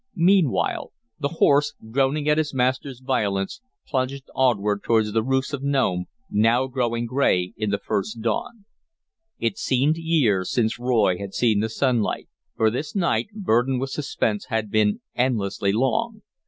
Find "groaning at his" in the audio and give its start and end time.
1.91-2.55